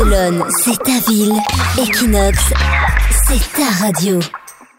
Barcelone, 0.00 0.44
c'est 0.64 0.78
ta 0.82 1.10
ville. 1.10 1.34
Equinox, 1.78 2.38
c'est 3.28 3.52
ta 3.52 3.84
radio. 3.84 4.18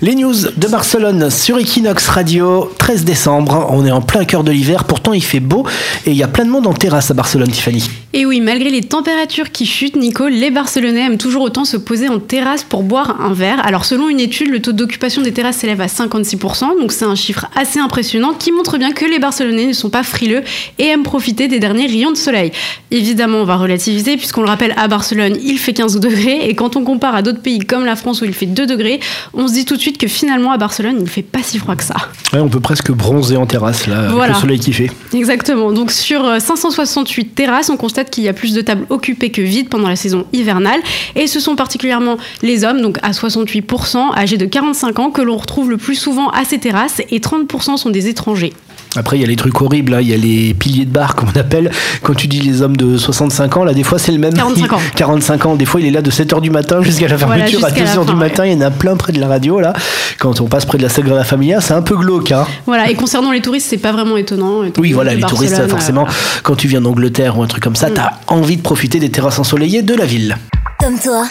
Les 0.00 0.14
news 0.14 0.32
de 0.56 0.68
Barcelone 0.68 1.28
sur 1.28 1.58
Equinox 1.58 2.06
Radio, 2.06 2.70
13 2.78 3.04
décembre. 3.04 3.66
On 3.70 3.84
est 3.84 3.90
en 3.90 4.00
plein 4.00 4.24
cœur 4.24 4.44
de 4.44 4.52
l'hiver, 4.52 4.84
pourtant 4.84 5.12
il 5.12 5.24
fait 5.24 5.40
beau 5.40 5.66
et 6.06 6.12
il 6.12 6.16
y 6.16 6.22
a 6.22 6.28
plein 6.28 6.44
de 6.44 6.50
monde 6.50 6.68
en 6.68 6.72
terrasse 6.72 7.10
à 7.10 7.14
Barcelone, 7.14 7.50
Tiffany. 7.50 7.90
Et 8.14 8.24
oui, 8.24 8.40
malgré 8.40 8.70
les 8.70 8.80
températures 8.80 9.52
qui 9.52 9.66
chutent, 9.66 9.94
Nico, 9.94 10.28
les 10.28 10.50
Barcelonais 10.50 11.00
aiment 11.02 11.18
toujours 11.18 11.42
autant 11.42 11.66
se 11.66 11.76
poser 11.76 12.08
en 12.08 12.18
terrasse 12.18 12.64
pour 12.64 12.82
boire 12.82 13.20
un 13.20 13.34
verre. 13.34 13.60
Alors, 13.66 13.84
selon 13.84 14.08
une 14.08 14.18
étude, 14.18 14.48
le 14.48 14.62
taux 14.62 14.72
d'occupation 14.72 15.20
des 15.20 15.30
terrasses 15.32 15.56
s'élève 15.58 15.82
à 15.82 15.88
56%, 15.88 16.80
donc 16.80 16.90
c'est 16.90 17.04
un 17.04 17.14
chiffre 17.14 17.44
assez 17.54 17.78
impressionnant 17.78 18.32
qui 18.32 18.50
montre 18.50 18.78
bien 18.78 18.92
que 18.92 19.04
les 19.04 19.18
Barcelonais 19.18 19.66
ne 19.66 19.72
sont 19.74 19.90
pas 19.90 20.02
frileux 20.02 20.42
et 20.78 20.86
aiment 20.86 21.02
profiter 21.02 21.48
des 21.48 21.58
derniers 21.58 21.86
rayons 21.86 22.10
de 22.10 22.16
soleil. 22.16 22.50
Évidemment, 22.90 23.42
on 23.42 23.44
va 23.44 23.56
relativiser, 23.56 24.16
puisqu'on 24.16 24.40
le 24.40 24.48
rappelle, 24.48 24.72
à 24.78 24.88
Barcelone, 24.88 25.36
il 25.44 25.58
fait 25.58 25.74
15 25.74 26.00
degrés, 26.00 26.48
et 26.48 26.54
quand 26.54 26.76
on 26.76 26.84
compare 26.84 27.14
à 27.14 27.20
d'autres 27.20 27.42
pays 27.42 27.58
comme 27.58 27.84
la 27.84 27.94
France 27.94 28.22
où 28.22 28.24
il 28.24 28.32
fait 28.32 28.46
2 28.46 28.64
degrés, 28.66 29.00
on 29.34 29.48
se 29.48 29.52
dit 29.52 29.66
tout 29.66 29.76
de 29.76 29.82
suite 29.82 29.98
que 29.98 30.08
finalement, 30.08 30.50
à 30.50 30.56
Barcelone, 30.56 30.94
il 30.96 31.02
ne 31.02 31.08
fait 31.08 31.20
pas 31.20 31.42
si 31.42 31.58
froid 31.58 31.76
que 31.76 31.84
ça. 31.84 31.96
Ouais, 32.32 32.40
on 32.40 32.48
peut 32.48 32.60
presque 32.60 32.90
bronzer 32.90 33.36
en 33.36 33.44
terrasse, 33.44 33.86
là, 33.86 34.08
Voilà. 34.08 34.22
avec 34.32 34.34
le 34.36 34.40
soleil 34.40 34.60
qui 34.60 34.72
fait. 34.72 34.90
Exactement. 35.12 35.72
Donc 35.72 35.90
sur 35.90 36.24
euh, 36.24 36.38
568 36.38 37.34
terrasses, 37.34 37.68
on 37.68 37.76
constate 37.76 37.97
qu'il 38.04 38.24
y 38.24 38.28
a 38.28 38.32
plus 38.32 38.54
de 38.54 38.60
tables 38.60 38.86
occupées 38.90 39.30
que 39.30 39.42
vides 39.42 39.68
pendant 39.68 39.88
la 39.88 39.96
saison 39.96 40.26
hivernale. 40.32 40.80
Et 41.14 41.26
ce 41.26 41.40
sont 41.40 41.56
particulièrement 41.56 42.16
les 42.42 42.64
hommes, 42.64 42.80
donc 42.80 42.98
à 43.02 43.10
68%, 43.10 44.16
âgés 44.16 44.36
de 44.36 44.46
45 44.46 44.98
ans, 44.98 45.10
que 45.10 45.22
l'on 45.22 45.36
retrouve 45.36 45.70
le 45.70 45.76
plus 45.76 45.94
souvent 45.94 46.30
à 46.30 46.44
ces 46.44 46.58
terrasses. 46.58 47.02
Et 47.10 47.18
30% 47.18 47.76
sont 47.76 47.90
des 47.90 48.08
étrangers. 48.08 48.52
Après, 48.96 49.16
il 49.16 49.20
y 49.20 49.24
a 49.24 49.26
les 49.26 49.36
trucs 49.36 49.60
horribles, 49.60 49.92
là. 49.92 50.02
il 50.02 50.08
y 50.08 50.14
a 50.14 50.16
les 50.16 50.54
piliers 50.54 50.84
de 50.84 50.90
bar, 50.90 51.14
comme 51.16 51.28
on 51.34 51.38
appelle. 51.38 51.70
Quand 52.02 52.14
tu 52.14 52.26
dis 52.26 52.40
les 52.40 52.62
hommes 52.62 52.76
de 52.76 52.96
65 52.96 53.56
ans, 53.56 53.64
là, 53.64 53.74
des 53.74 53.82
fois, 53.82 53.98
c'est 53.98 54.12
le 54.12 54.18
même. 54.18 54.34
45 54.34 54.72
ans. 54.72 54.80
45 54.96 55.46
ans. 55.46 55.54
Des 55.56 55.64
fois, 55.64 55.80
il 55.80 55.86
est 55.86 55.90
là 55.90 56.02
de 56.02 56.10
7h 56.10 56.40
du 56.40 56.50
matin 56.50 56.82
jusqu'à 56.82 57.08
la 57.08 57.18
fermeture 57.18 57.64
à 57.64 57.70
2h 57.70 58.06
du 58.06 58.14
matin. 58.14 58.46
Il 58.46 58.52
y 58.52 58.56
en 58.56 58.60
a 58.60 58.70
plein 58.70 58.96
près 58.96 59.12
de 59.12 59.20
la 59.20 59.28
radio, 59.28 59.60
là. 59.60 59.72
Quand 60.18 60.40
on 60.40 60.46
passe 60.46 60.64
près 60.64 60.78
de 60.78 60.82
la 60.82 60.88
Sagrada 60.88 61.24
Familia, 61.24 61.60
c'est 61.60 61.74
un 61.74 61.82
peu 61.82 61.96
glauque, 61.96 62.32
hein. 62.32 62.46
Voilà. 62.66 62.90
Et 62.90 62.94
concernant 62.94 63.30
les 63.30 63.40
touristes, 63.40 63.66
c'est 63.68 63.78
pas 63.78 63.92
vraiment 63.92 64.16
étonnant. 64.16 64.62
Oui, 64.78 64.92
voilà, 64.92 65.14
les 65.14 65.20
touristes, 65.20 65.52
Barcelone, 65.52 65.70
euh, 65.70 65.70
forcément, 65.70 66.04
voilà. 66.04 66.18
quand 66.42 66.56
tu 66.56 66.68
viens 66.68 66.80
d'Angleterre 66.80 67.38
ou 67.38 67.42
un 67.42 67.46
truc 67.46 67.62
comme 67.62 67.76
ça, 67.76 67.90
t'as 67.90 68.12
envie 68.26 68.56
de 68.56 68.62
profiter 68.62 68.98
des 68.98 69.10
terrasses 69.10 69.38
ensoleillées 69.38 69.82
de 69.82 69.94
la 69.94 70.06
ville. 70.06 70.36
Comme 70.80 70.98
toi, 70.98 71.24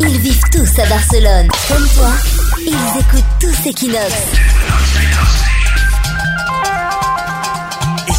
ils 0.00 0.18
vivent 0.18 0.40
tous 0.52 0.80
à 0.80 0.86
Barcelone. 0.86 1.48
Comme 1.68 1.86
toi, 1.96 2.10
ils 2.60 3.00
écoutent 3.00 3.24
tous 3.40 3.68
Equinox. 3.68 4.12